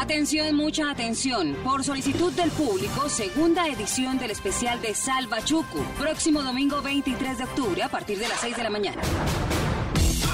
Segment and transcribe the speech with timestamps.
[0.00, 1.54] Atención, mucha atención.
[1.62, 5.84] Por solicitud del público, segunda edición del especial de Salva Chucu.
[5.98, 9.02] Próximo domingo 23 de octubre a partir de las 6 de la mañana.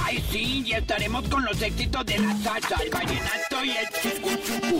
[0.04, 4.30] Ay, sí, y estaremos con los éxitos de la salsa, el vallenato y el chucu
[4.36, 4.78] chucu.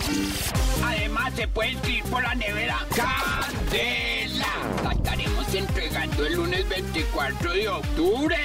[0.85, 4.47] Además, se puede inscribir por la nevera Candela.
[4.85, 8.37] La estaremos entregando el lunes 24 de octubre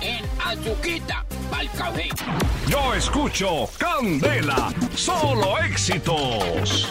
[0.00, 1.26] en Azuquita.
[2.68, 6.88] Yo escucho Candela, solo éxitos.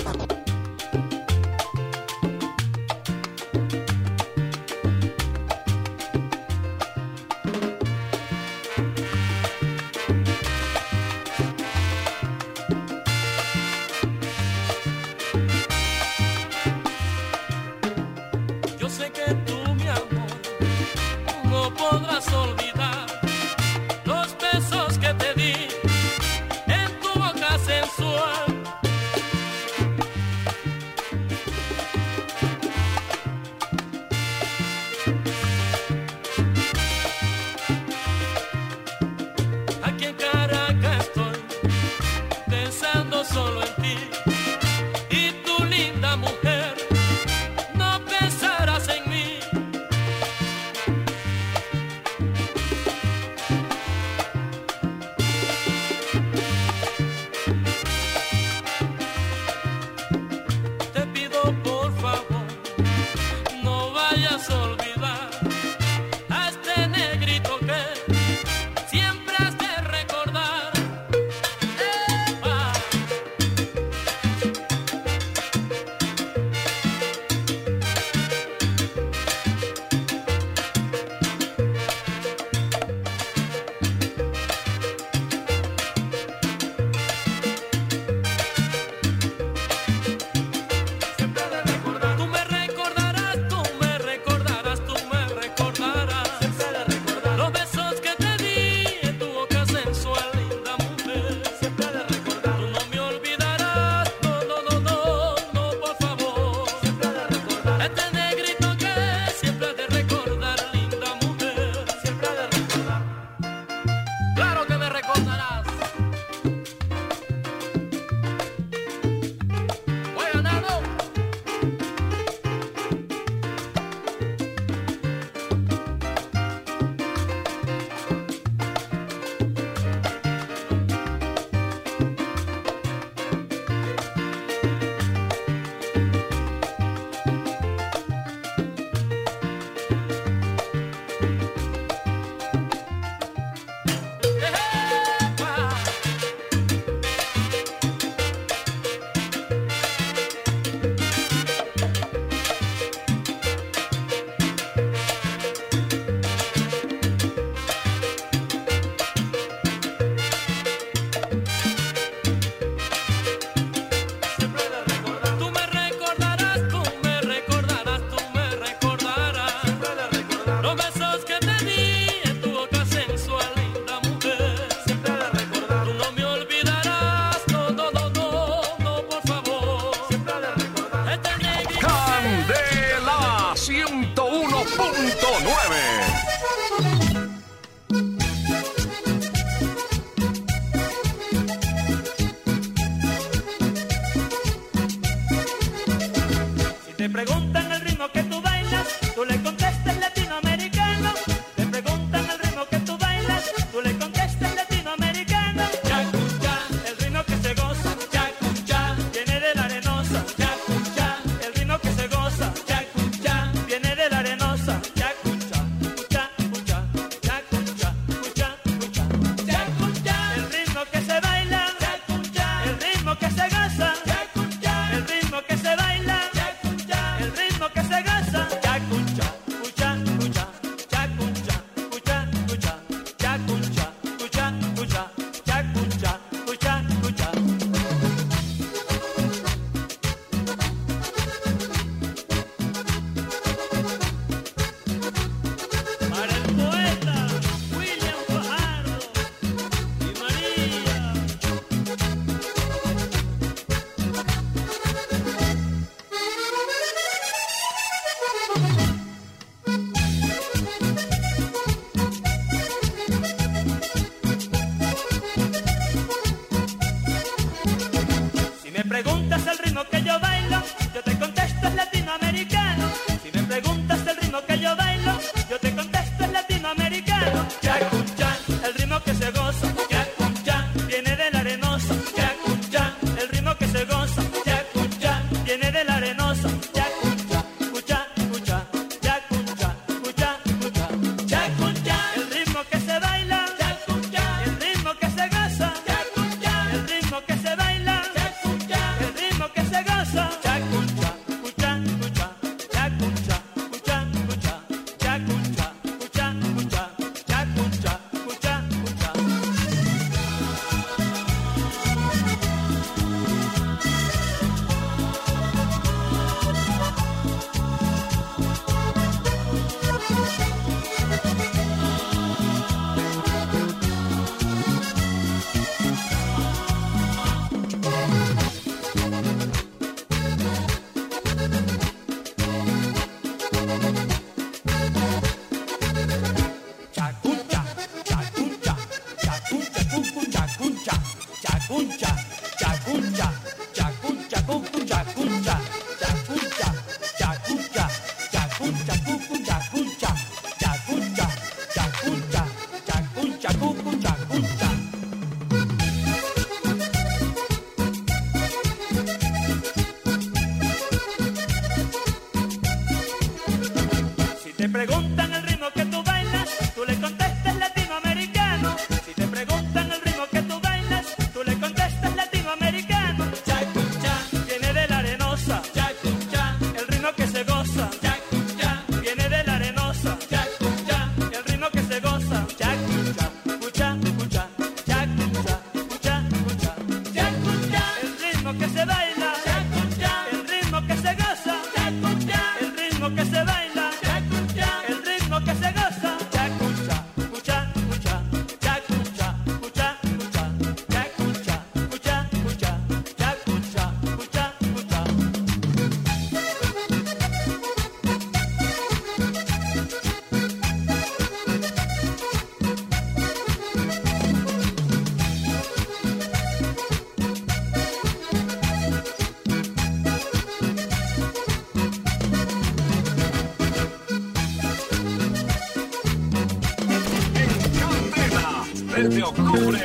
[429.28, 429.80] Octubre,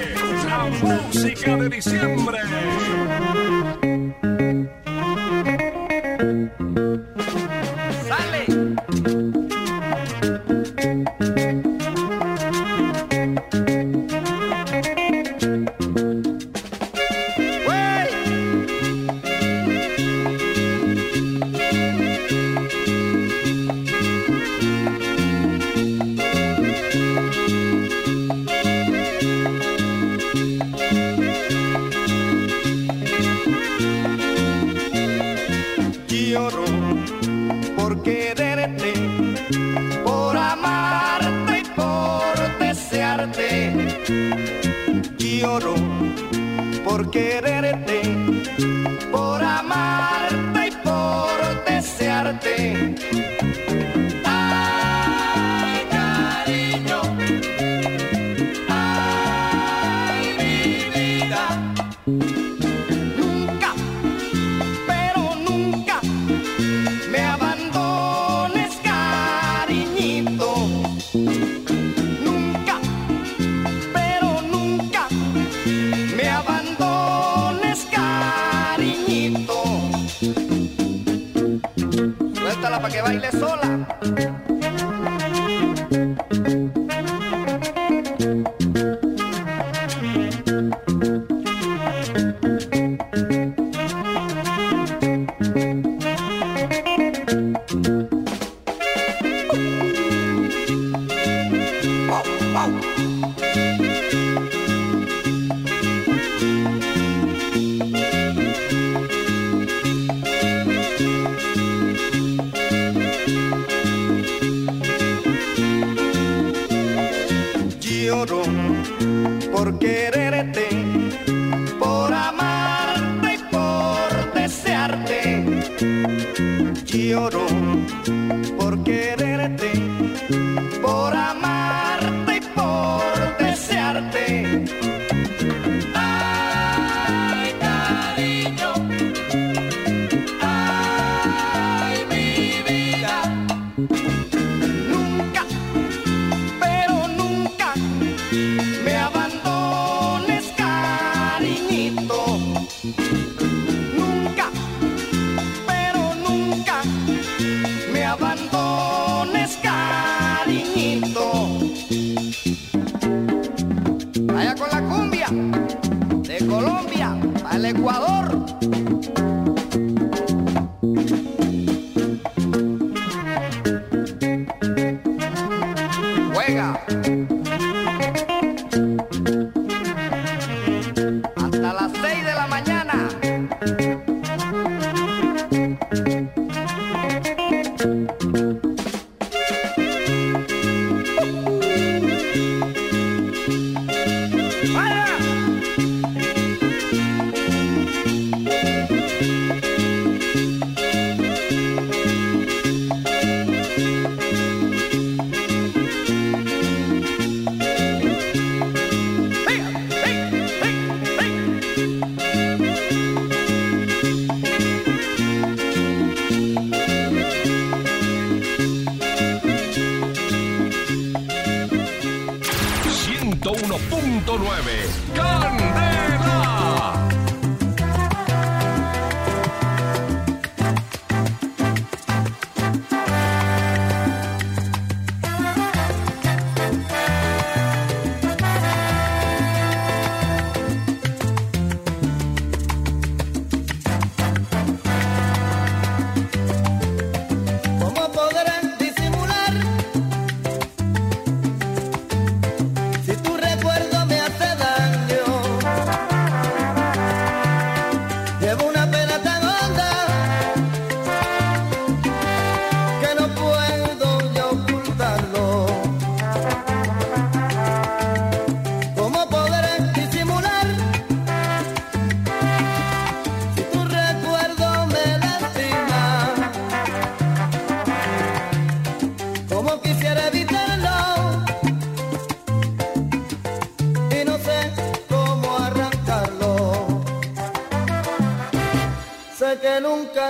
[0.47, 2.39] la música de diciembre.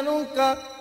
[0.01, 0.72] Que tú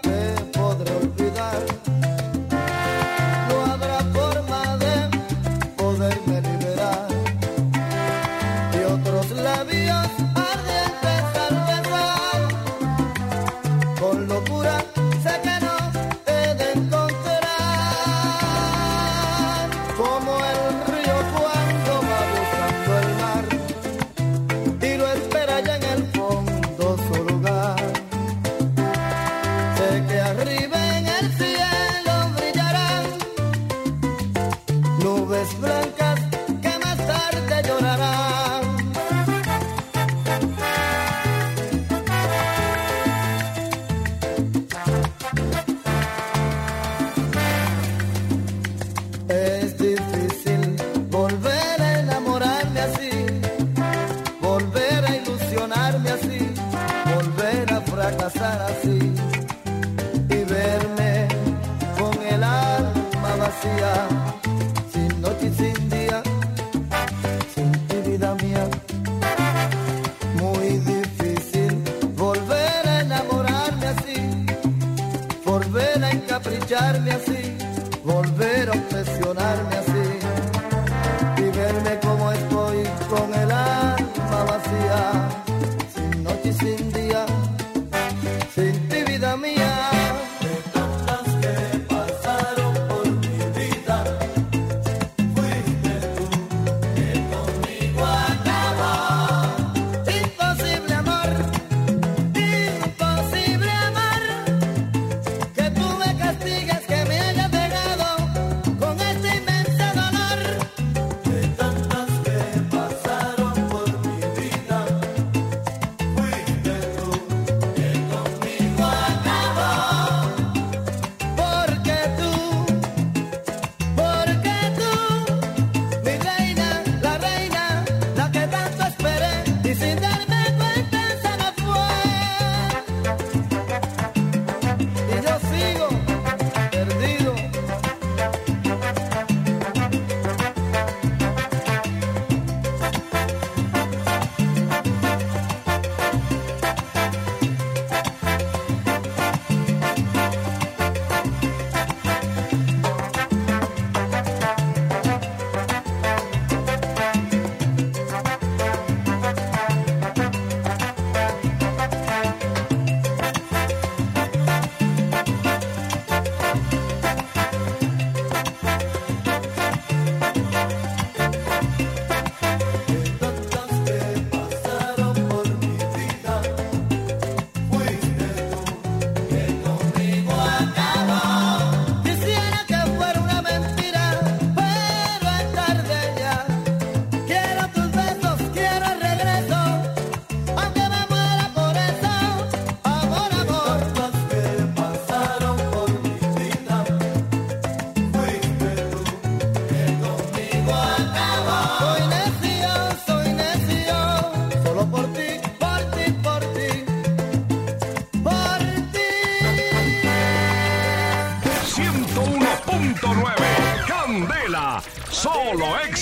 [76.99, 77.20] me castigues,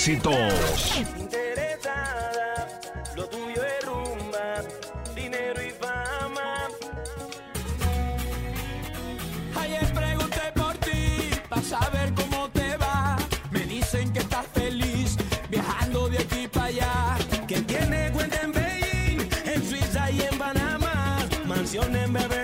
[0.10, 0.98] éxitos.
[1.18, 2.68] Interesada,
[3.16, 4.63] lo tuyo es rumba,
[5.16, 6.68] dinero y fama.
[9.62, 13.18] Ayer pregunté por ti, para saber cómo te va.
[13.51, 15.16] Me dicen que estás feliz,
[15.50, 17.18] viajando de aquí para allá.
[17.48, 21.18] Que tiene cuenta en Beijing, en Suiza y en Panamá.
[21.46, 22.38] Mansión en Bebé.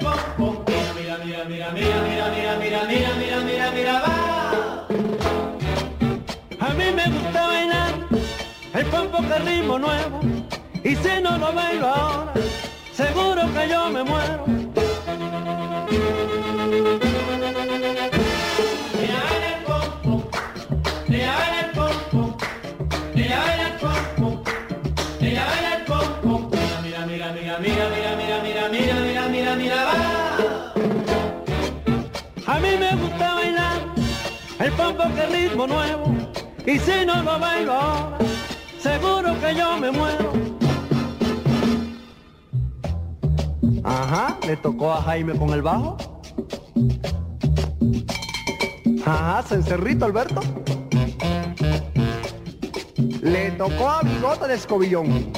[0.00, 4.16] pompo, mira mira el mira mira mira mira mira mira mira mira mira va.
[6.58, 7.94] A mí me gusta bailar
[8.74, 10.20] el pompo que ritmo nuevo
[10.82, 12.32] y si no lo bailo ahora
[12.92, 14.55] seguro que yo me muero.
[35.64, 36.12] nuevo
[36.66, 38.18] y si no lo bailo ahora,
[38.80, 40.32] seguro que yo me muero.
[43.84, 45.96] Ajá, le tocó a Jaime con el bajo.
[49.04, 50.40] Ajá, cencerrito Alberto.
[53.22, 55.35] Le tocó a Bigote de Escobillón.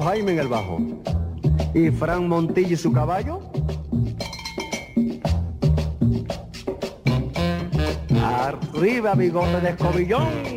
[0.00, 0.78] Jaime en el bajo
[1.74, 3.40] y Fran Montilla y su caballo.
[8.22, 10.55] Arriba, bigote de escobillón.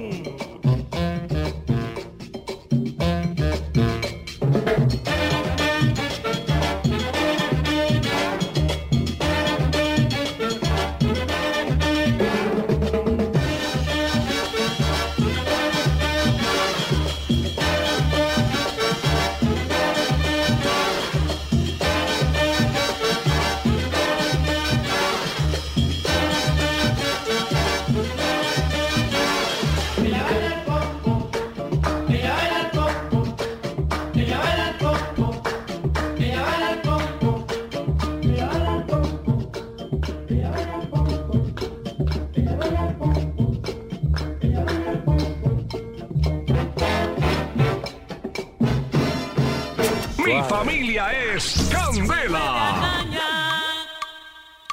[50.40, 53.04] Mi familia es Candela.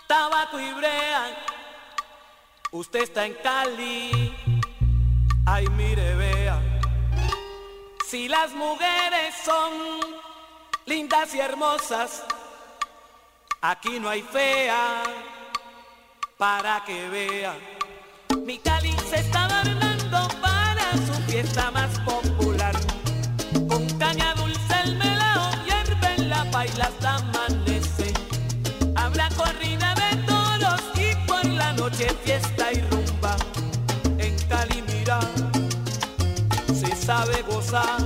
[0.06, 1.44] Tabaco y brea.
[2.70, 4.32] Usted está en Cali.
[5.44, 6.60] Ay, mire, vea.
[8.08, 9.72] Si las mujeres son
[10.84, 12.22] lindas y hermosas,
[13.60, 15.02] aquí no hay fea
[16.38, 17.56] para que vea.
[18.44, 22.25] Mi Cali se está adornando para su fiesta más pobre.
[26.56, 28.14] baila hasta amanecer.
[28.94, 33.36] Habrá corrida de toros y por la noche fiesta y rumba.
[34.16, 35.20] En Cali mira,
[36.80, 37.98] se sabe gozar.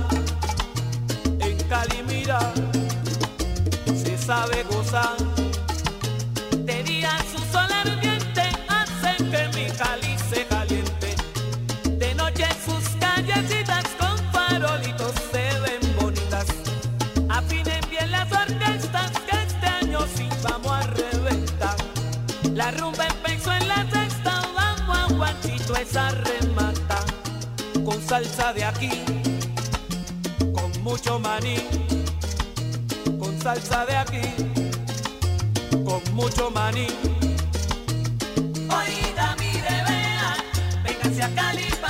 [1.39, 2.39] En Cali mira,
[4.03, 5.30] se sabe gozar.
[28.11, 28.91] salsa de aquí,
[30.51, 31.55] con mucho maní,
[33.17, 34.21] con salsa de aquí,
[35.85, 36.87] con mucho maní.
[38.79, 40.35] Oiga, mire, vea,
[40.83, 41.80] véngase a Cali.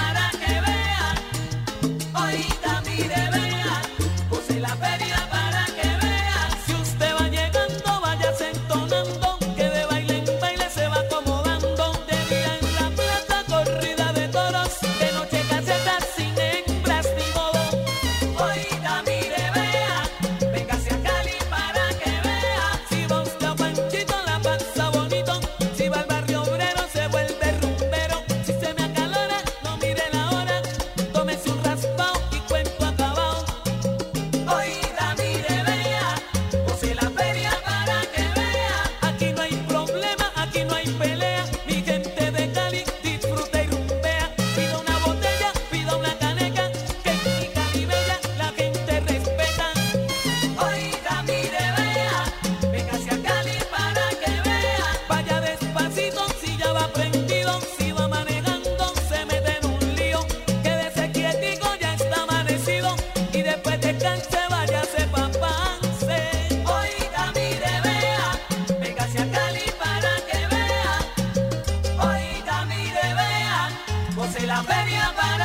[74.63, 75.40] baby, I'm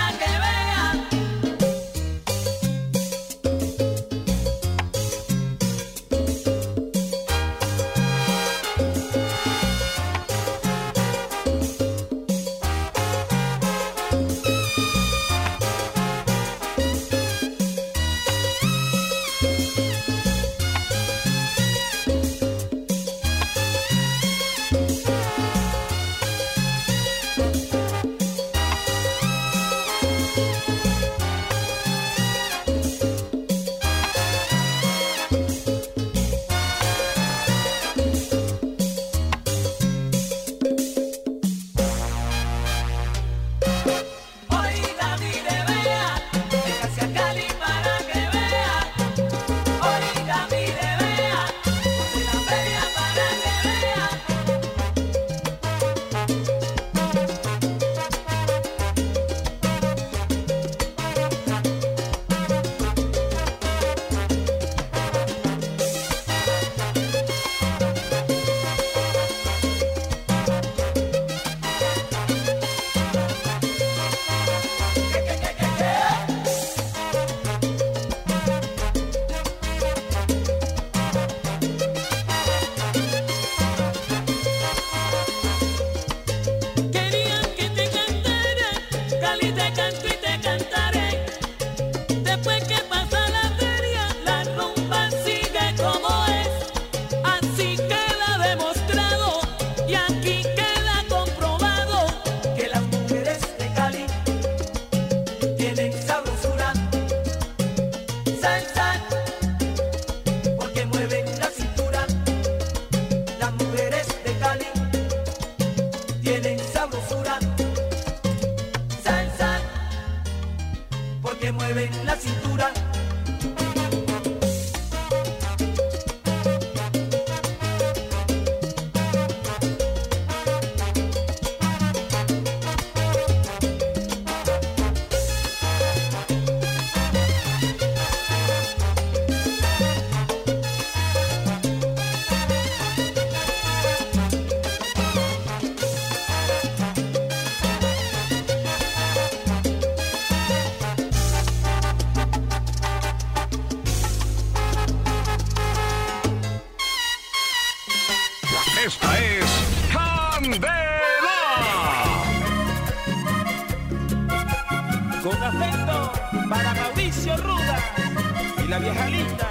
[168.77, 169.49] la vieja linda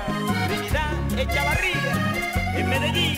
[0.48, 1.94] Trinidad Echavarría
[2.58, 3.16] en Medellín.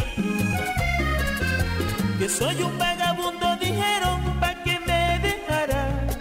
[2.17, 6.17] Que soy un vagabundo, dijeron, pa' que me dejaras.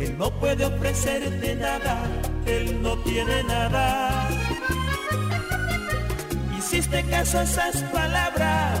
[0.00, 1.96] Él no puede ofrecerte nada,
[2.46, 4.28] él no tiene nada.
[6.58, 8.80] Hiciste caso a esas palabras,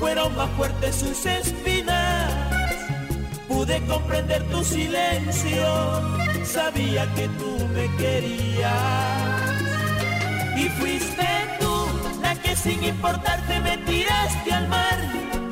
[0.00, 2.32] fueron más fuertes sus espinas.
[3.46, 5.66] Pude comprender tu silencio,
[6.44, 9.11] sabía que tú me querías.
[10.82, 11.28] Fuiste
[11.60, 11.74] tú
[12.20, 14.98] la que sin importarte me tiraste al mar.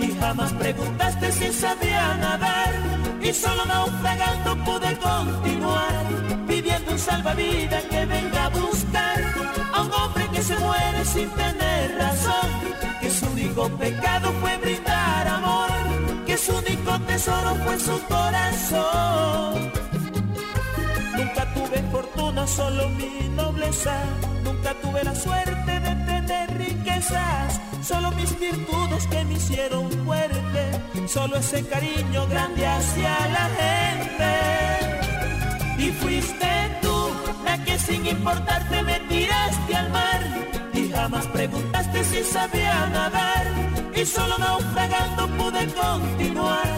[0.00, 2.72] Y jamás preguntaste si sabía nadar.
[3.22, 5.94] Y solo naufragando pude continuar,
[6.48, 9.18] pidiendo un salvavidas que venga a buscar
[9.72, 12.50] a un hombre que se muere sin tener razón.
[13.00, 15.70] Que su único pecado fue brindar amor,
[16.26, 19.79] que su único tesoro fue su corazón.
[22.30, 23.96] Solo mi nobleza.
[24.44, 27.60] Nunca tuve la suerte de tener riquezas.
[27.82, 30.70] Solo mis virtudes que me hicieron fuerte.
[31.06, 34.32] Solo ese cariño grande hacia la gente.
[35.78, 37.10] Y fuiste tú
[37.44, 40.20] la que sin importarte me tiraste al mar.
[40.72, 43.46] Y jamás preguntaste si sabía nadar.
[43.94, 46.68] Y solo naufragando pude continuar.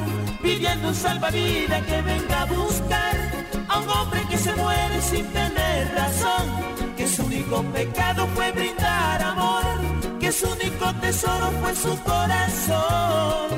[0.42, 3.31] Pidiendo un salvavidas que venga a buscar
[3.68, 6.46] a un hombre que se muere sin tener razón,
[6.96, 9.64] que su único pecado fue brindar amor,
[10.20, 13.48] que su único tesoro fue su corazón,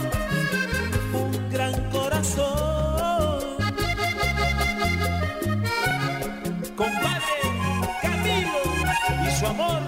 [1.12, 2.74] un gran corazón.
[6.76, 7.36] Compadre
[8.02, 8.62] Camilo
[9.26, 9.82] y su amor,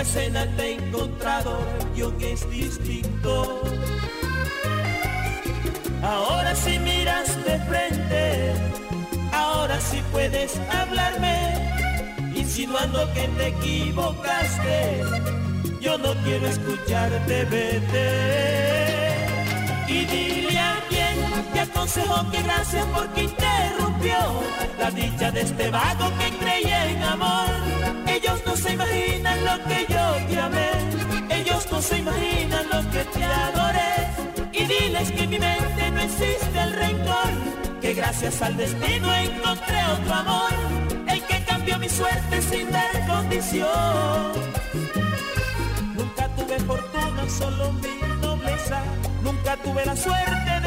[0.00, 3.62] otra escena te he encontrado, el guion es distinto.
[6.02, 8.54] Ahora si miras de frente,
[9.32, 15.02] ahora sí puedes hablarme insinuando que te equivocaste.
[15.80, 19.16] Yo no quiero escucharte, vete.
[19.86, 20.79] Y dile a
[21.52, 24.16] te aconsejó que gracias porque interrumpió
[24.78, 27.48] la dicha de este vago que creía en amor.
[28.06, 30.70] Ellos no se imaginan lo que yo te amé.
[31.30, 33.94] Ellos no se imaginan lo que te adoré.
[34.52, 37.30] Y diles que en mi mente no existe el rencor.
[37.80, 40.52] Que gracias al destino encontré otro amor.
[41.06, 44.32] El que cambió mi suerte sin dar condición.
[45.96, 48.82] Nunca tuve fortuna, solo mi nobleza.
[49.22, 50.59] Nunca tuve la suerte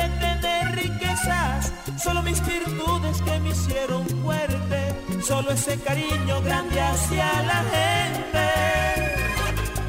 [1.13, 1.73] riquezas.
[1.97, 4.95] Solo mis virtudes que me hicieron fuerte.
[5.21, 8.47] Solo ese cariño grande hacia la gente.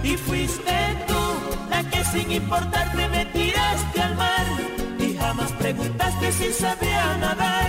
[0.02, 1.22] Y fuiste tú
[1.70, 4.46] la que sin importarte me tiraste al mar.
[4.98, 7.68] Y jamás preguntaste si sabía nadar.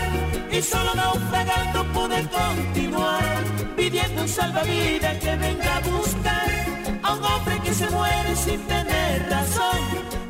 [0.51, 3.43] Y solo naufragando pude continuar.
[3.75, 6.49] Pidiendo un salvavidas que venga a buscar
[7.03, 9.79] a un hombre que se muere sin tener razón.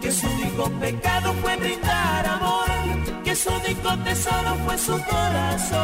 [0.01, 2.74] Que su único pecado fue brindar amor.
[3.35, 5.75] Su único tesoro fue su corazón.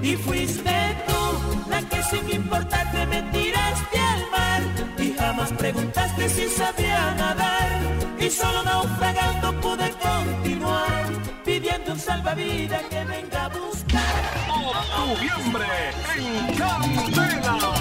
[0.00, 4.62] Y fuiste tú la que sin importarte me tiraste al mar.
[4.98, 7.80] Y jamás preguntaste si sabía nadar.
[8.20, 11.06] Y solo naufragando pude continuar.
[11.44, 14.46] Pidiendo un salvavidas que venga a buscar.
[14.96, 15.66] Noviembre
[16.16, 17.75] en Candela.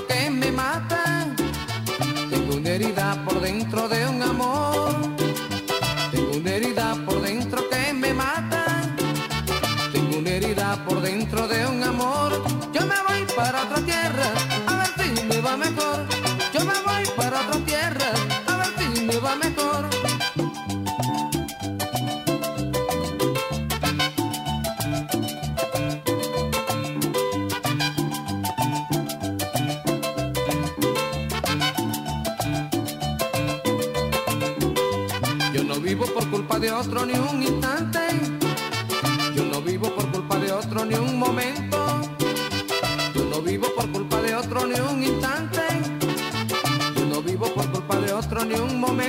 [0.00, 0.89] lo que me mata.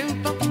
[0.02, 0.41] senta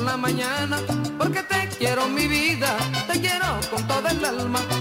[0.00, 0.78] por la mañana,
[1.18, 4.79] porque te quiero mi vida, te quiero con toda el alma.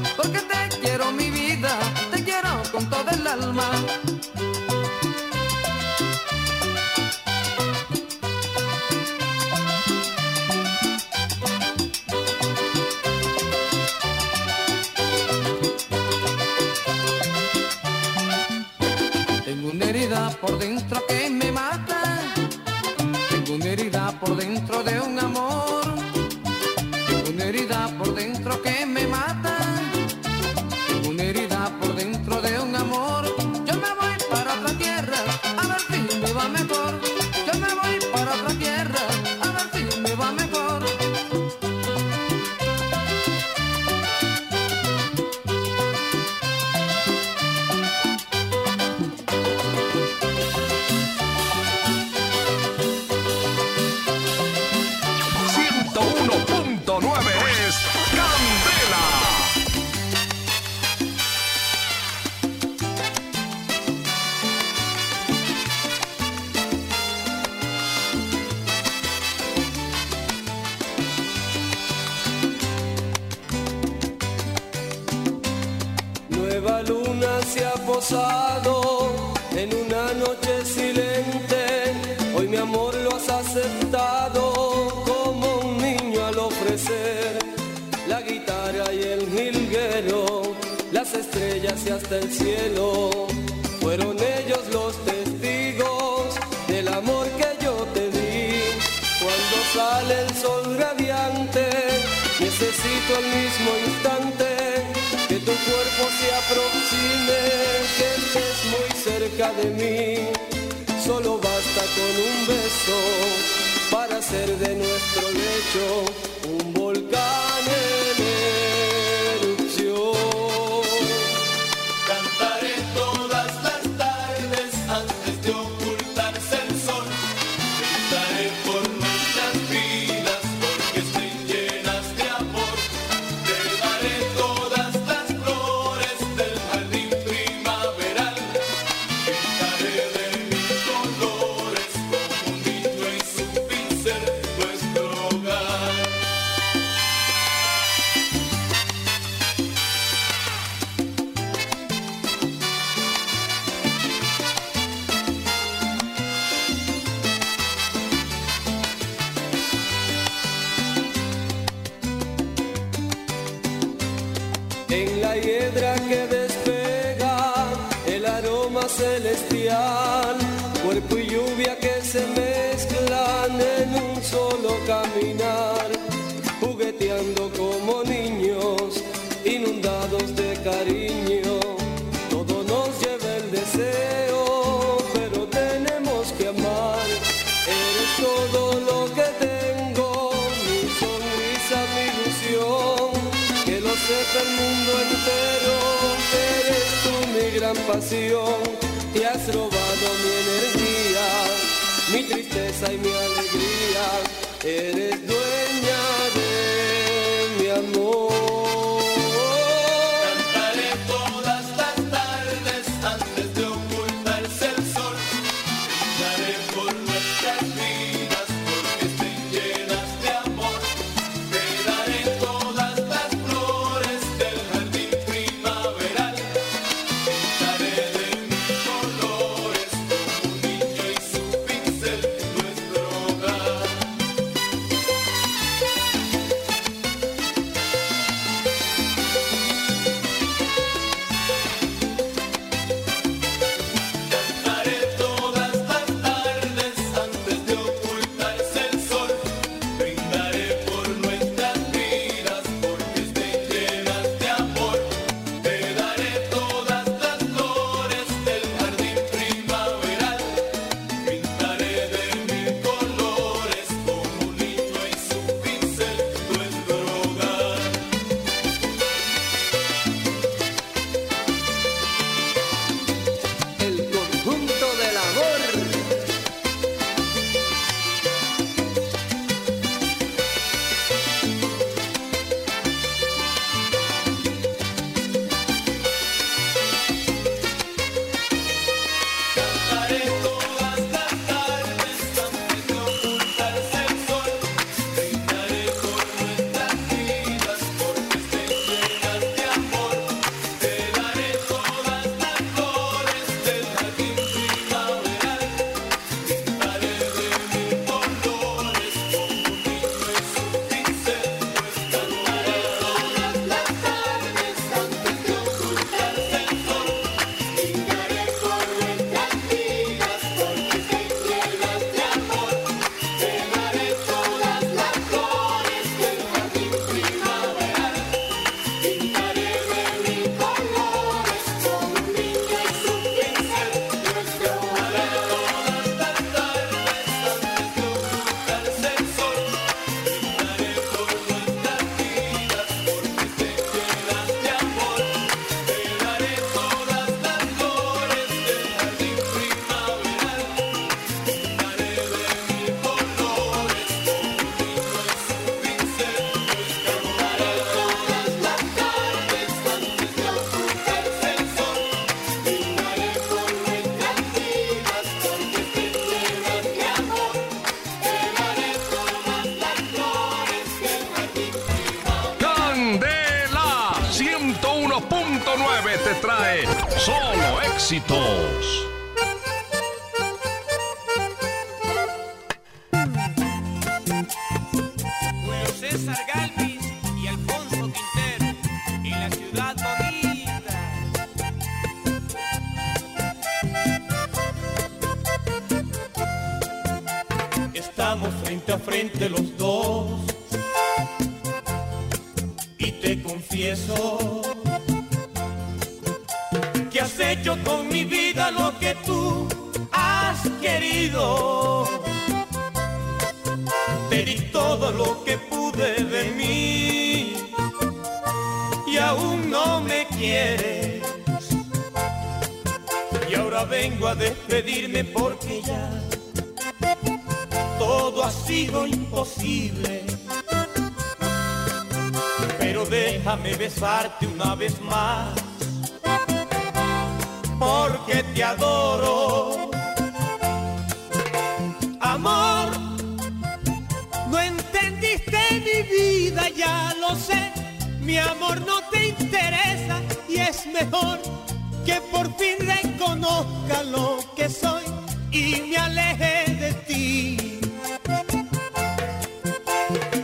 [452.77, 455.03] reconozca lo que soy
[455.51, 457.79] y me aleje de ti.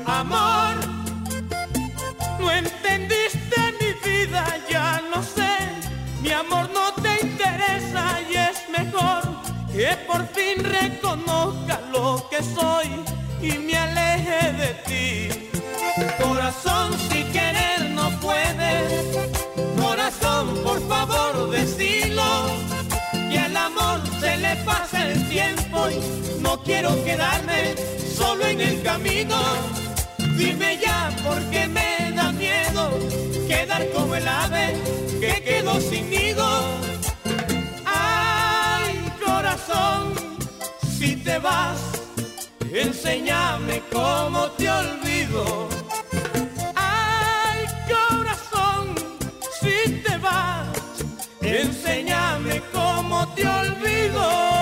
[0.05, 0.75] Amor,
[2.39, 5.55] no entendiste mi vida, ya lo sé.
[6.21, 9.21] Mi amor no te interesa y es mejor
[9.71, 12.87] que por fin reconozca lo que soy
[13.41, 15.49] y me aleje de ti.
[16.21, 19.29] Corazón, si querer no puedes,
[19.79, 21.94] corazón, por favor, decir
[24.63, 27.75] pasa el tiempo y no quiero quedarme
[28.15, 29.37] solo en el camino.
[30.37, 32.99] Dime ya porque me da miedo
[33.47, 34.75] quedar como el ave
[35.19, 36.47] que quedó sin nido.
[37.85, 40.13] Ay, corazón,
[40.97, 41.79] si te vas,
[42.71, 45.84] enséñame cómo te olvido.
[51.61, 54.54] Enséñame cómo te olvido.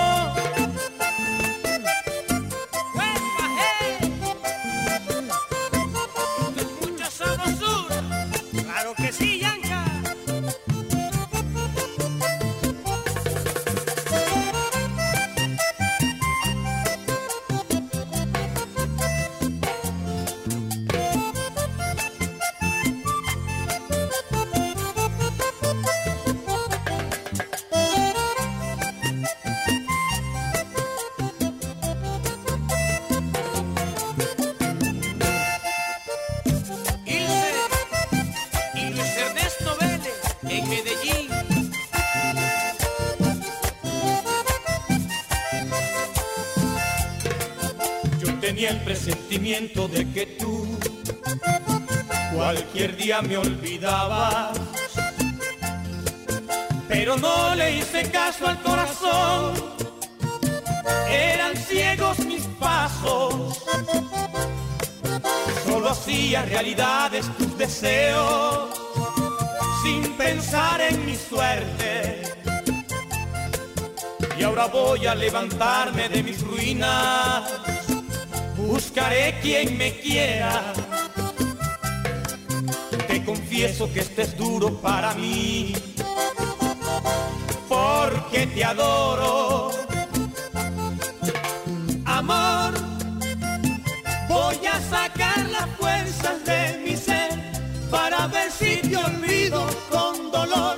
[49.54, 50.66] De que tú
[52.34, 54.58] cualquier día me olvidabas.
[56.88, 59.54] Pero no le hice caso al corazón,
[61.08, 63.62] eran ciegos mis pasos.
[65.64, 68.70] Solo hacía realidades tus deseos,
[69.84, 72.22] sin pensar en mi suerte.
[74.36, 77.43] Y ahora voy a levantarme de mis ruinas,
[78.74, 80.72] buscaré quien me quiera.
[83.06, 85.72] Te confieso que este es duro para mí,
[87.68, 89.70] porque te adoro.
[92.04, 92.72] Amor,
[94.28, 97.30] voy a sacar las fuerzas de mi ser
[97.92, 100.76] para ver si te olvido con dolor.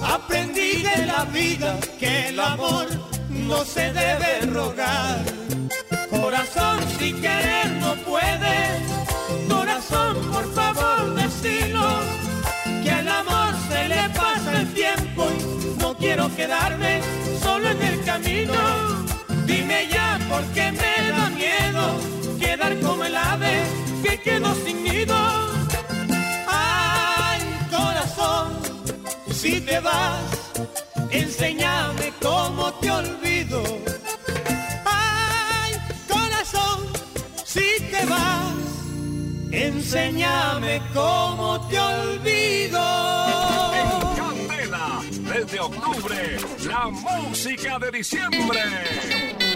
[0.00, 2.86] Aprendí de la vida que el amor
[3.30, 5.41] no se debe rogar.
[6.52, 8.82] Corazón, si querer no puedes,
[9.48, 12.00] corazón, por favor, decilo,
[12.82, 17.00] que al amor se le pasa el tiempo y no quiero quedarme
[17.42, 18.52] solo en el camino.
[19.46, 21.96] Dime ya por qué me da miedo
[22.38, 23.62] quedar como el ave
[24.02, 25.16] que quedó sin nido.
[26.46, 27.40] Ay,
[27.70, 28.58] corazón,
[29.32, 30.20] si te vas,
[31.10, 33.91] enséñame cómo te olvido.
[39.62, 42.80] Enséñame cómo te olvido.
[44.16, 45.02] Candela,
[45.34, 46.36] desde octubre,
[46.66, 49.51] la música de diciembre.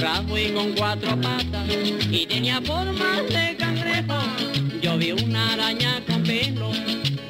[0.00, 1.66] Rabo y con cuatro patas,
[2.10, 4.18] y tenía formas de cangrejo.
[4.80, 6.70] Yo vi una araña con pelo,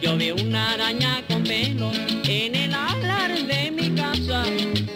[0.03, 1.91] yo vi una araña con pelo
[2.25, 4.45] en el alar de mi casa,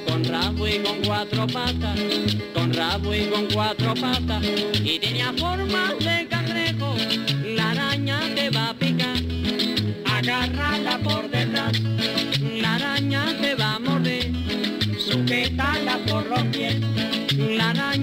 [0.06, 1.98] con rabo y con cuatro patas,
[2.54, 4.44] con rabo y con cuatro patas,
[4.84, 6.94] y tenía formas de cangrejo.
[7.56, 8.74] La araña te va a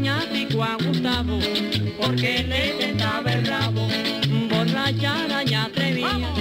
[0.09, 1.37] La picó a Gustavo,
[2.01, 3.87] porque le tentaba el rabo.
[4.49, 6.33] Borracha araña atrevía,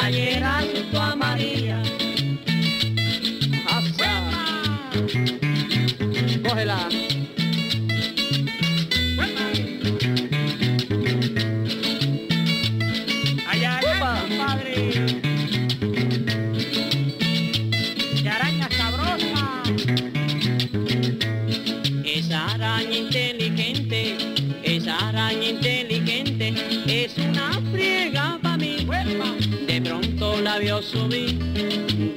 [0.00, 1.82] ayer asustó a María.
[6.44, 6.99] Cógela.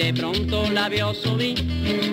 [0.04, 1.56] De pronto la vio subir,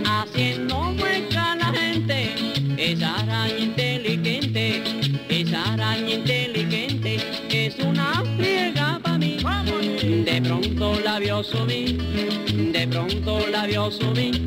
[0.05, 2.35] haciendo mueca a la gente.
[2.79, 4.83] Esa araña inteligente,
[5.29, 7.17] esa araña inteligente,
[7.51, 9.39] es una friega para mí.
[10.25, 12.01] De pronto la vio subir,
[12.77, 14.41] de pronto la vio subir,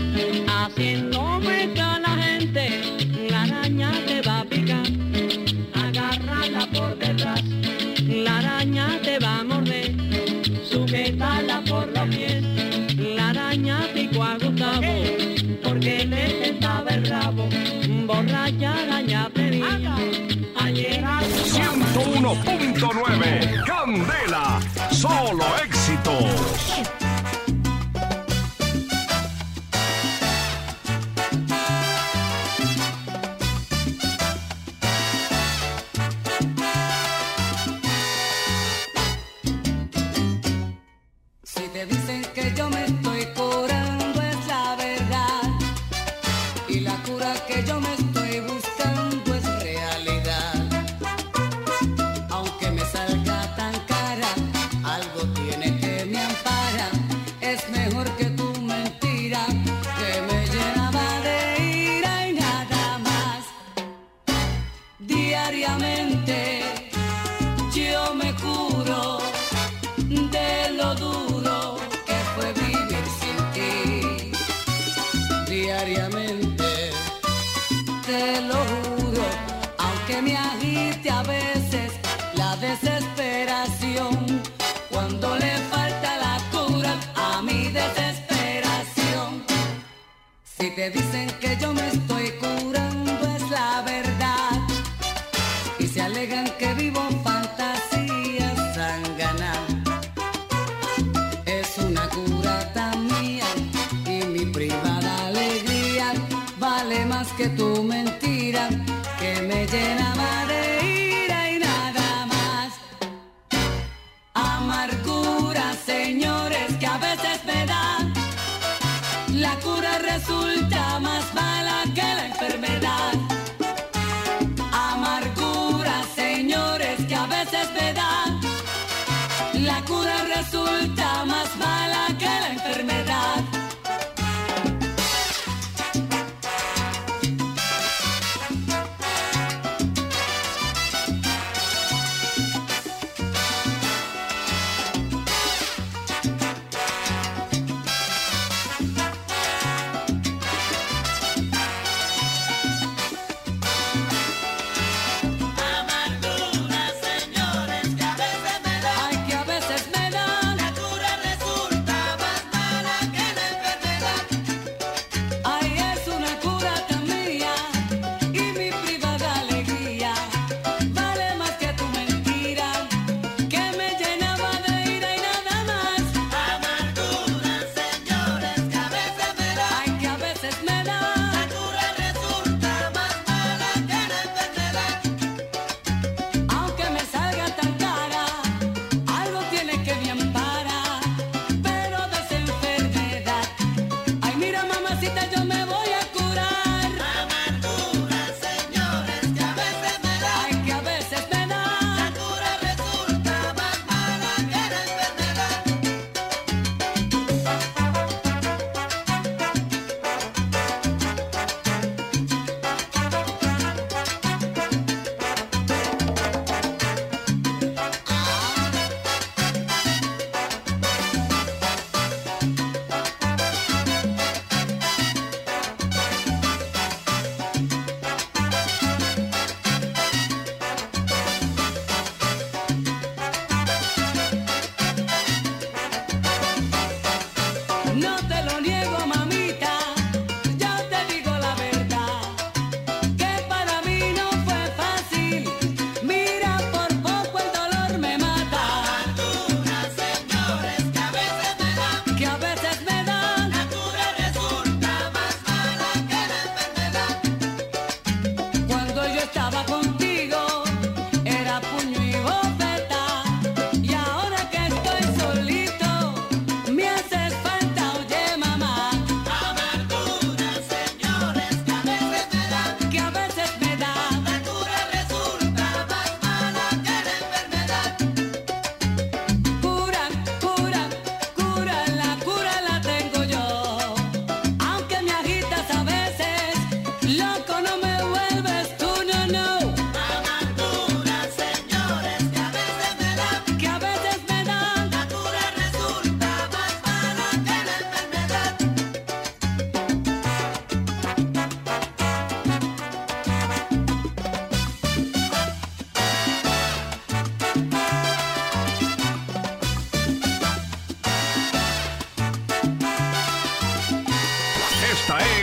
[0.48, 1.83] haciendo mueca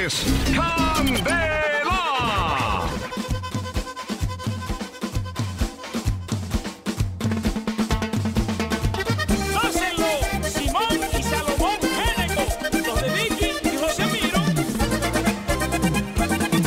[0.07, 0.25] es
[0.55, 1.61] Candela.
[10.49, 10.83] Simón
[11.19, 12.43] y Salomón Génego,
[12.87, 14.41] los de Vicky y José Miro.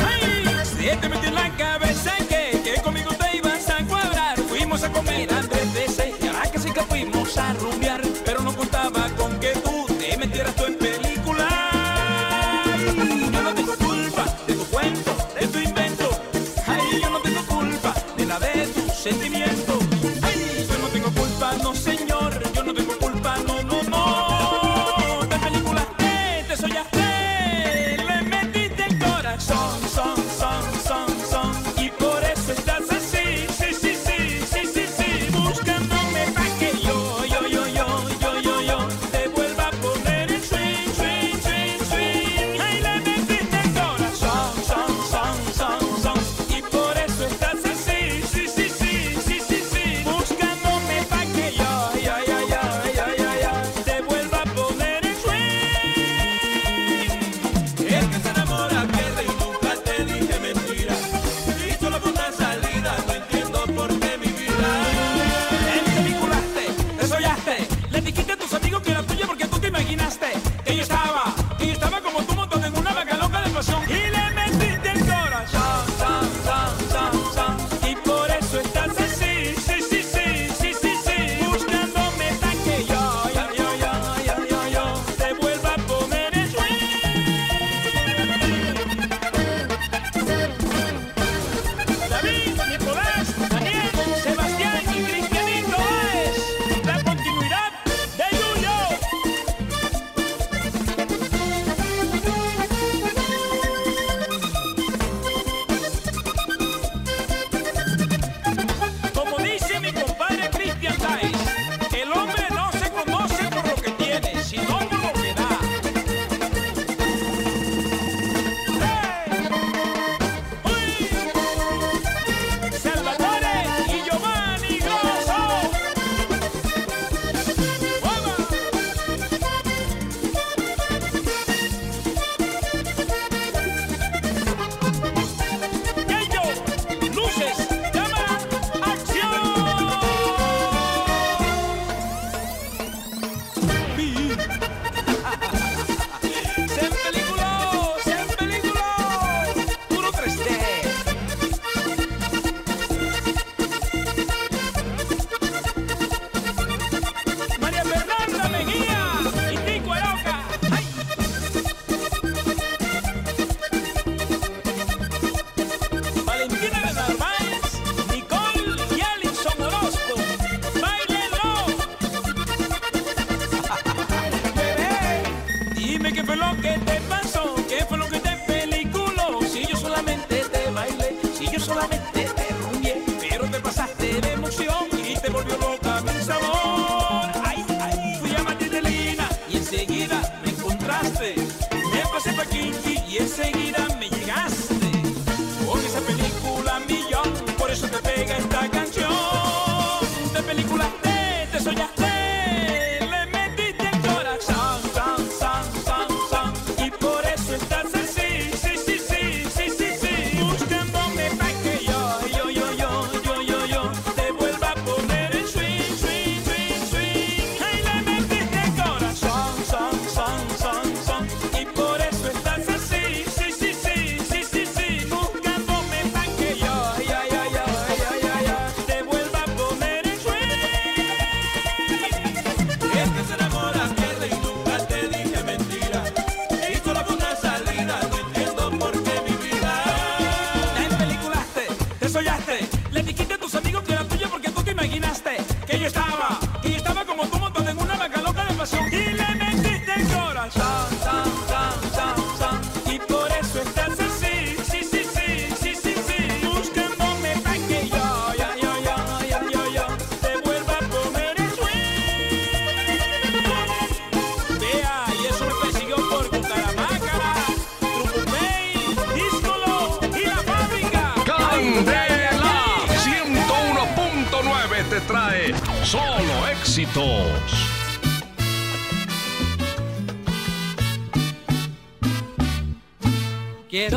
[0.06, 0.64] ¡Ay!
[0.64, 4.92] Si te metió en la cabeza que, que conmigo te ibas a cuadrar, fuimos a
[4.92, 7.83] comer a tres veces y ahora que sí que fuimos a rumir.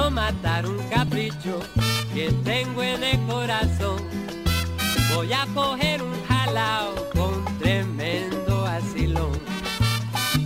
[0.10, 1.60] matar un capricho
[2.14, 4.01] que tengo en el corazón.
[5.14, 9.39] Voy a coger un jalao con tremendo asilón.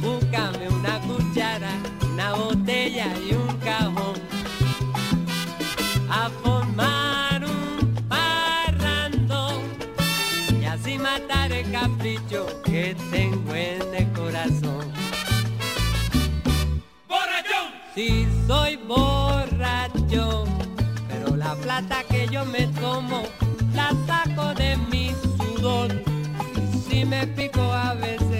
[0.01, 1.72] Búscame una cuchara,
[2.12, 4.16] una botella y un cajón.
[6.09, 9.62] A formar un parrandón
[10.62, 14.91] y así matar el capricho que tengo en el corazón.
[17.93, 19.30] Si soy vos
[21.07, 23.24] pero la plata que yo me tomo
[23.76, 25.91] la saco de mi sudor.
[26.55, 28.30] Y si me pico a veces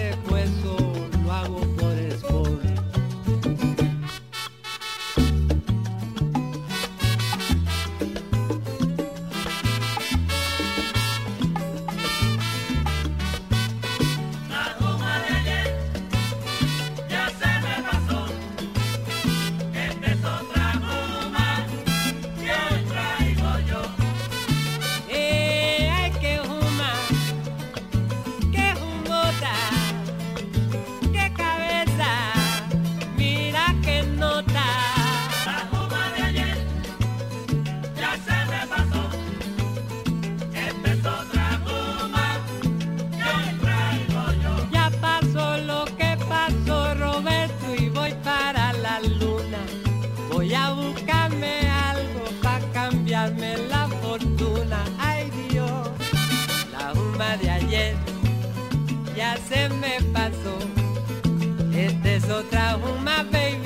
[62.32, 63.61] outra uma vez.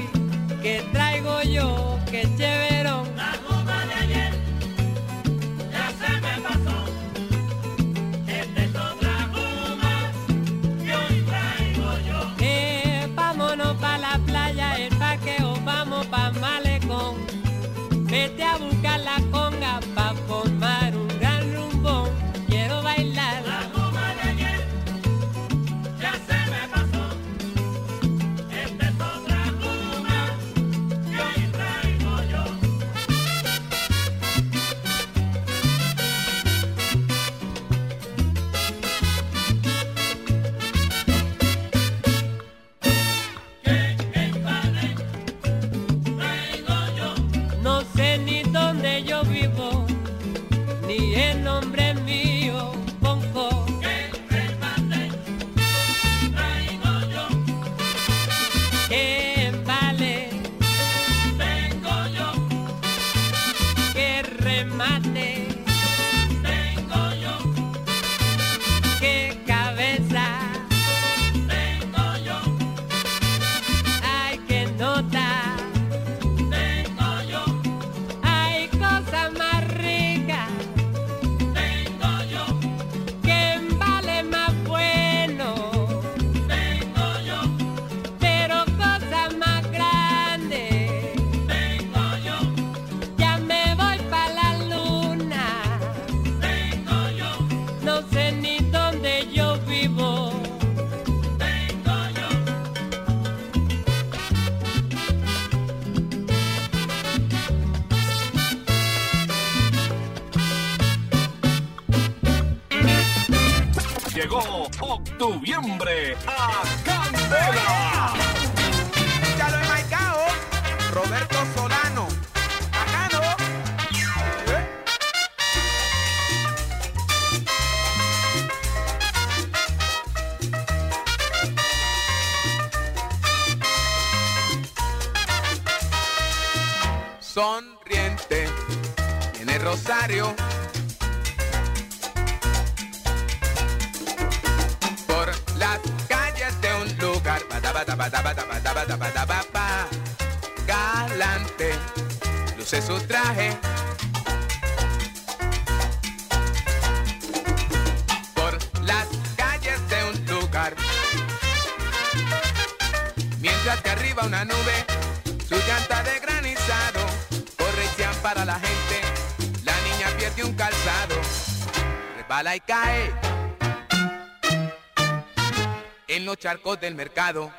[176.47, 177.51] charcos del mercado.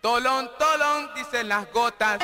[0.00, 2.18] Tolón, tolón, dicen las gotas.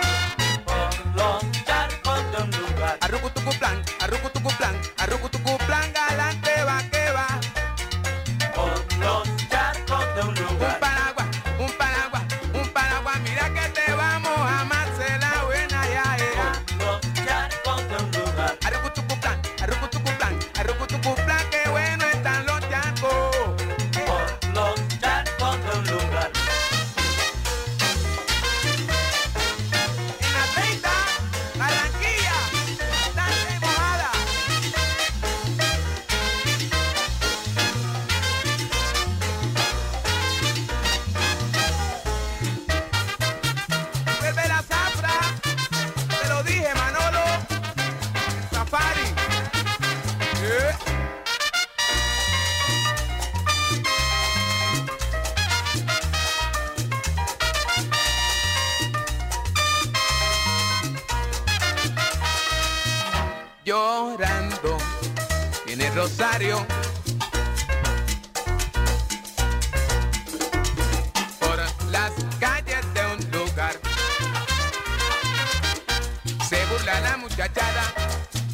[76.85, 77.95] la muchachada,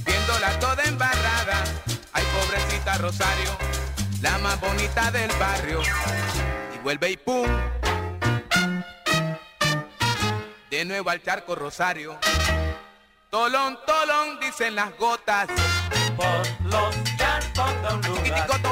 [0.04, 1.64] viéndola toda embarrada.
[2.12, 3.56] Ay, pobrecita Rosario,
[4.20, 5.82] la más bonita del barrio.
[6.74, 7.46] Y vuelve y pum.
[10.70, 12.18] De nuevo al charco Rosario.
[13.30, 15.48] Tolón, tolón, dicen las gotas.
[16.16, 18.67] Por los charcos de un.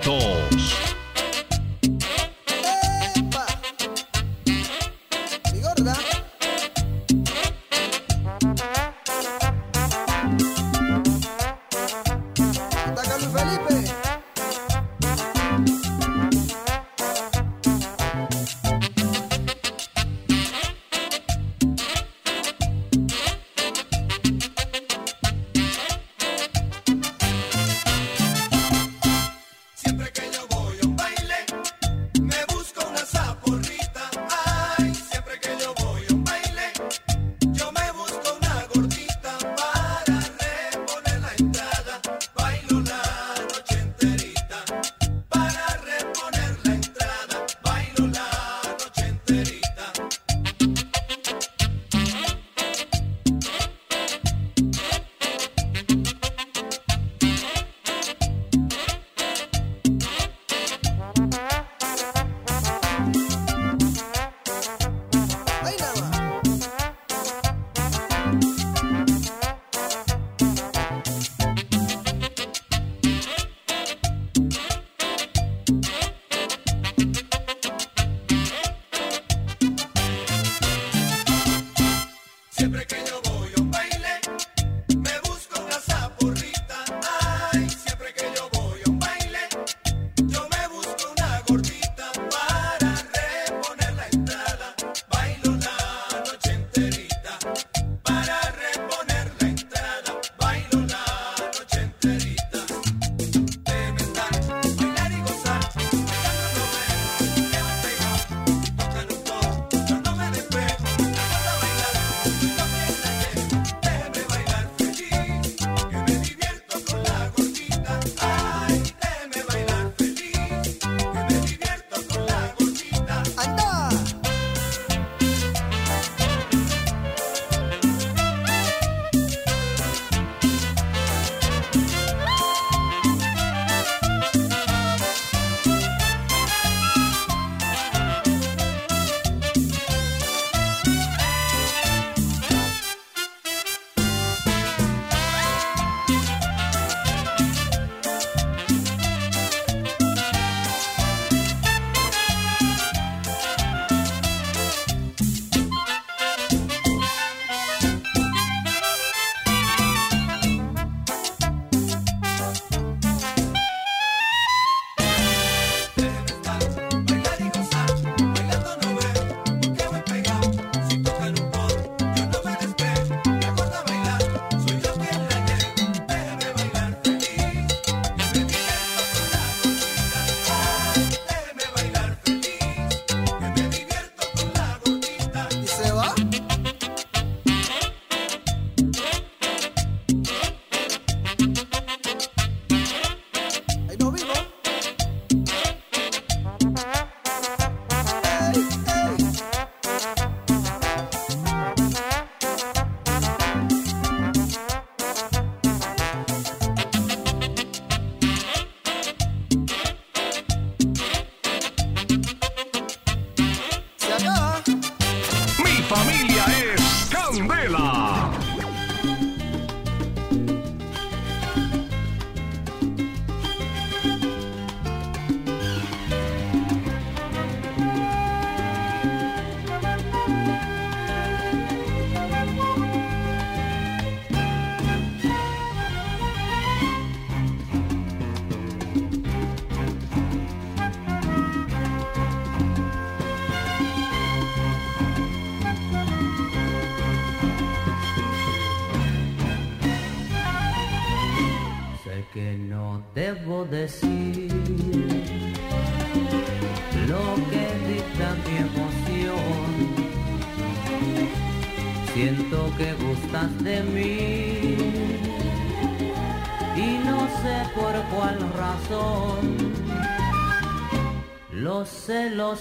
[0.00, 0.29] Alto.
[33.46, 33.79] aburrido.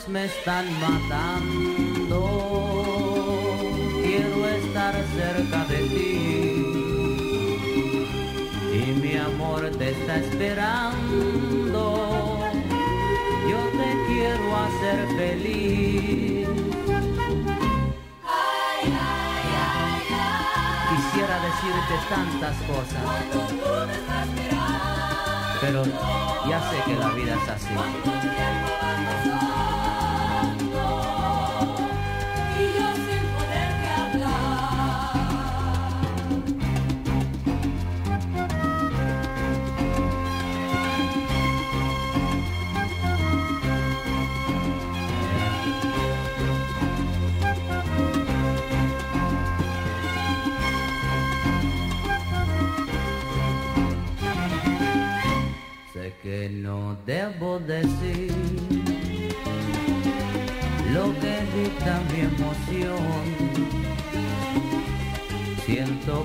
[0.10, 0.66] Celos me están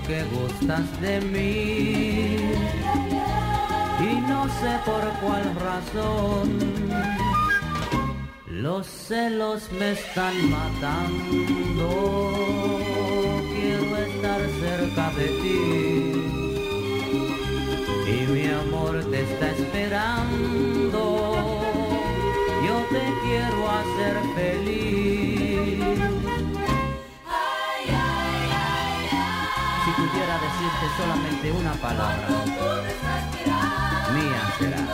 [0.07, 2.37] que gustas de mí
[4.01, 6.59] y no sé por cuál razón.
[8.47, 11.89] Los celos me están matando.
[13.55, 15.61] Quiero estar cerca de ti
[18.07, 21.01] y mi amor te está esperando.
[22.67, 24.95] Yo te quiero hacer feliz.
[30.35, 32.27] Si pudiera decirte solamente una palabra,
[34.13, 34.85] mía será.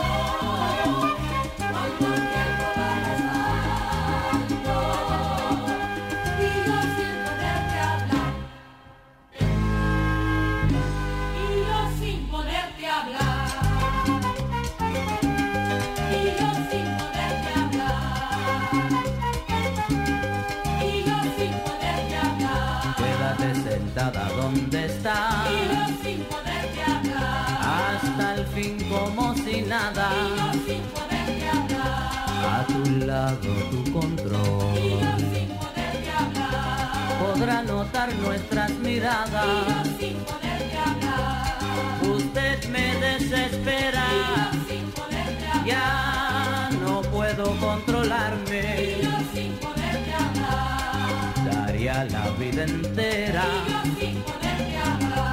[25.01, 25.49] Donde estás.
[25.49, 27.95] Y yo sin poderte hablar.
[27.95, 30.11] Hasta el fin como si nada.
[30.13, 32.11] Y yo sin poderte hablar.
[32.43, 34.77] A tu lado tu control.
[34.77, 37.19] Y yo sin poderte hablar.
[37.19, 39.45] Podrá notar nuestras miradas.
[39.45, 42.15] Y yo sin poderte hablar.
[42.15, 44.03] Usted me desespera.
[44.11, 45.65] Y yo sin poderte hablar.
[45.65, 48.97] Ya no puedo controlarme.
[48.99, 51.65] Y yo sin poderte hablar.
[51.65, 54.50] Daría la vida entera Y yo sin poderte hablar.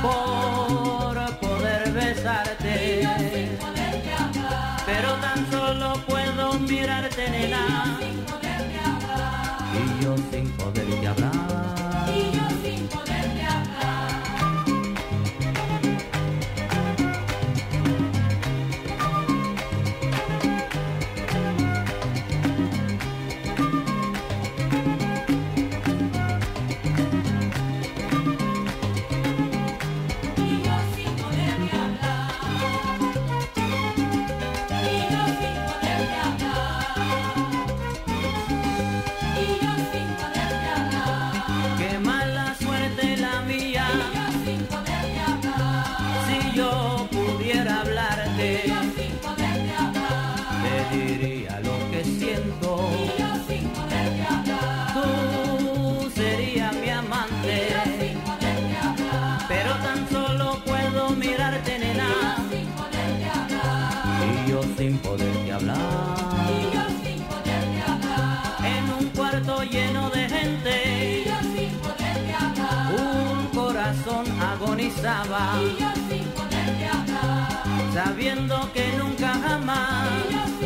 [0.02, 3.08] Por poder besarte.
[4.86, 7.98] Pero tan solo puedo mirarte, nena.
[9.74, 11.37] Y yo sin poderte hablar.
[75.04, 77.48] Agonizaba, Y yo sin poderte hablar.
[77.92, 80.57] sabiendo que nunca jamás Y yo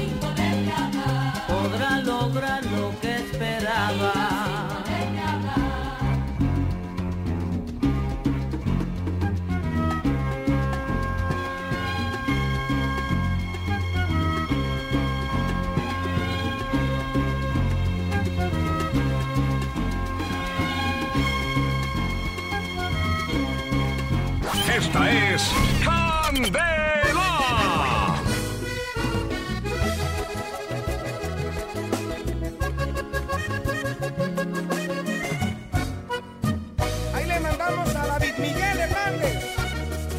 [24.77, 25.53] Esta es
[25.85, 26.65] Candela.
[37.15, 39.57] Ahí le mandamos a David Miguel Hernández,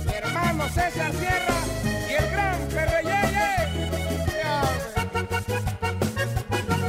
[0.06, 1.60] mi hermano César Sierra
[2.08, 3.50] y el gran Ferreyeye.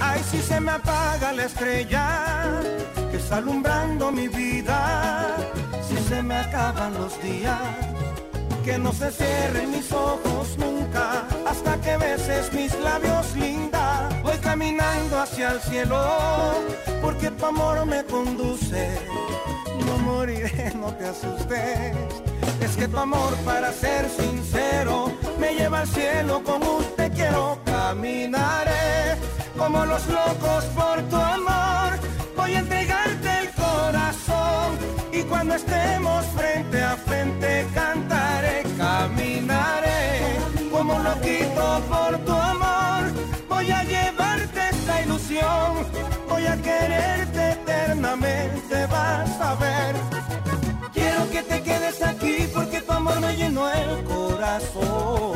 [0.02, 2.60] Ay, si se me apaga la estrella
[3.10, 5.43] que está alumbrando mi vida
[5.94, 7.60] si se me acaban los días,
[8.64, 14.08] que no se cierren mis ojos nunca hasta que beses mis labios linda.
[14.24, 16.02] Voy caminando hacia el cielo
[17.00, 18.98] porque tu amor me conduce.
[19.86, 21.94] No moriré, no te asustes.
[22.60, 27.60] Es que tu amor, para ser sincero, me lleva al cielo como te quiero.
[27.64, 29.16] Caminaré
[29.56, 31.83] como los locos por tu amor.
[35.54, 40.36] Estemos frente a frente cantaré, caminaré
[40.70, 43.02] como loquito por tu amor.
[43.48, 45.86] Voy a llevarte esta ilusión,
[46.28, 49.94] voy a quererte eternamente, vas a ver.
[50.92, 55.34] Quiero que te quedes aquí porque tu amor me llenó el corazón.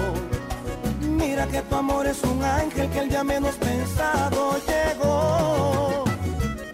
[1.01, 6.05] Mira que tu amor es un ángel que el día menos pensado llegó.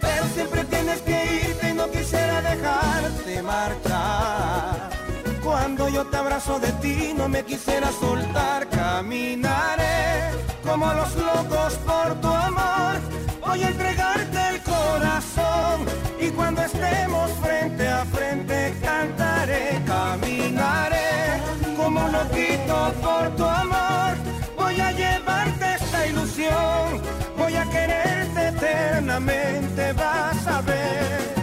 [0.01, 1.54] Pero siempre tienes que quisiera
[2.49, 4.89] dejarte marchar.
[5.43, 10.31] Cuando yo te abrazo de ti no me quisiera soltar, caminaré
[10.63, 12.95] como los locos por tu amor.
[13.45, 15.85] Voy a entregarte el corazón
[16.19, 21.41] y cuando estemos frente a frente cantaré, caminaré
[21.77, 24.13] como loquito por tu amor.
[24.57, 27.01] Voy a llevarte esta ilusión,
[27.37, 31.34] voy a quererte eternamente, vas a ver.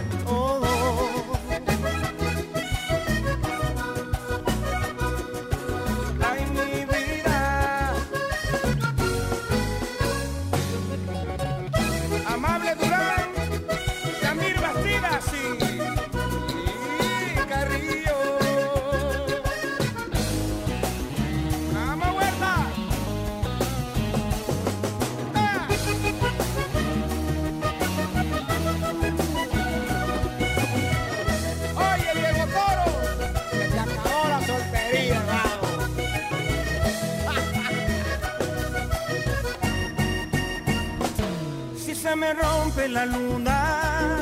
[41.93, 44.17] Si se me rompe la luna,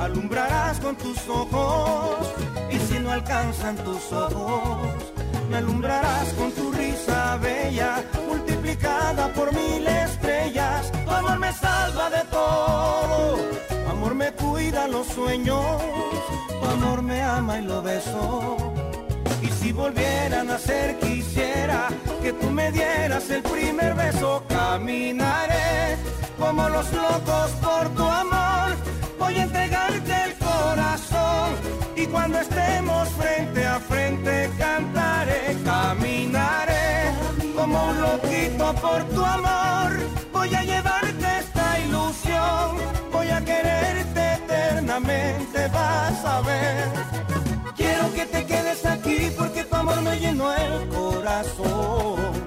[0.00, 2.26] alumbrarás con tus ojos.
[2.70, 4.88] Y si no alcanzan tus ojos,
[5.50, 10.90] me alumbrarás con tu risa bella, multiplicada por mil estrellas.
[10.92, 13.36] Tu amor me salva de todo,
[13.68, 15.82] tu amor me cuida los sueños,
[16.48, 18.56] tu amor me ama y lo beso.
[19.42, 21.88] Y si volvieran a ser quisiera
[22.22, 25.99] que tú me dieras el primer beso, caminaré
[26.40, 28.70] como los locos por tu amor.
[29.18, 31.48] Voy a entregarte el corazón
[31.94, 37.12] y cuando estemos frente a frente cantaré, caminaré
[37.54, 39.90] como un loquito por tu amor.
[40.32, 42.68] Voy a llevarte esta ilusión,
[43.12, 46.88] voy a quererte eternamente, vas a ver.
[47.76, 52.39] Quiero que te quedes aquí porque tu amor me llenó el corazón.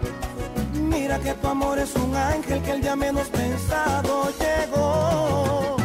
[1.21, 5.77] Que tu amor es un ángel que el día menos pensado llegó.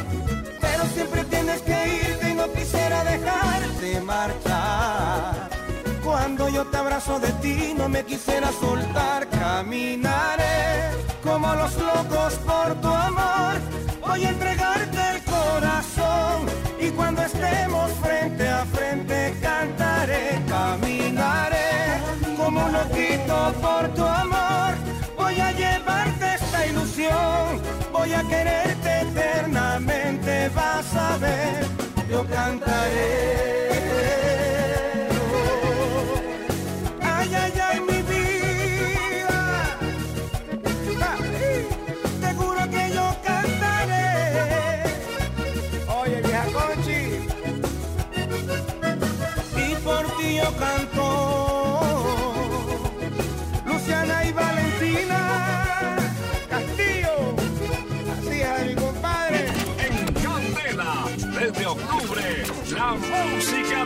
[0.61, 5.51] Pero siempre tienes que irte y no quisiera dejarte marchar.
[6.03, 10.91] Cuando yo te abrazo de ti no me quisiera soltar, caminaré
[11.23, 13.55] como los locos por tu amor.
[14.01, 16.47] Voy a entregarte el corazón
[16.81, 22.01] y cuando estemos frente a frente cantaré, caminaré
[22.37, 24.88] como un loquito por tu amor.
[25.39, 27.63] Voy a llevarte esta ilusión,
[27.93, 31.65] voy a quererte eternamente, vas a ver,
[32.11, 34.38] yo cantaré.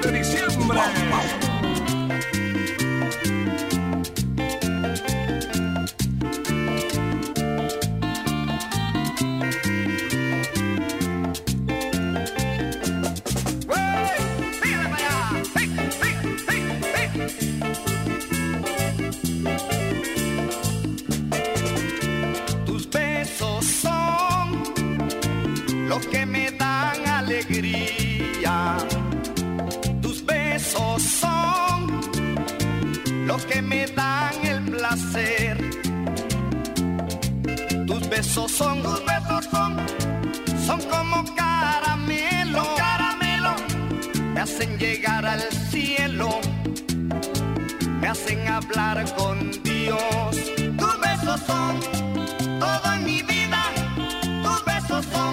[0.02, 0.80] De diciembre.
[22.66, 24.62] Tus besos son
[25.88, 26.41] los que me
[33.32, 35.56] los que me dan el placer.
[37.86, 39.70] Tus besos son, tus besos son
[40.66, 43.54] son como caramelo, caramelo,
[44.34, 45.40] me hacen llegar al
[45.70, 46.28] cielo,
[48.00, 50.30] me hacen hablar con Dios.
[50.80, 51.72] Tus besos son
[52.60, 53.62] todo en mi vida,
[54.44, 55.32] tus besos son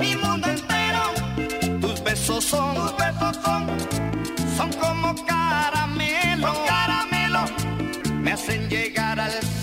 [0.00, 1.04] mi mundo entero,
[1.82, 3.93] tus besos son, tus besos son,
[8.68, 9.53] llegar al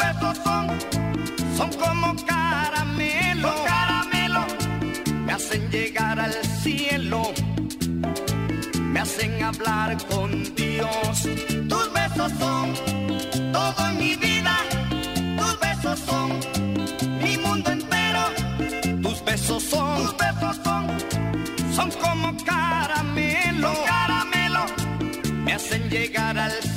[0.00, 0.66] besos son,
[1.56, 4.42] son como caramelo, caramelo.
[5.24, 7.32] Me hacen llegar al cielo,
[8.92, 11.28] me hacen hablar con Dios.
[11.70, 12.74] Tus besos son
[13.52, 14.56] todo en mi vida,
[15.38, 16.28] tus besos son
[17.22, 18.24] mi mundo entero.
[19.02, 20.82] Tus besos son, tus besos son,
[21.76, 24.62] son como caramelo, caramelo.
[25.44, 26.69] Me hacen llegar al cielo,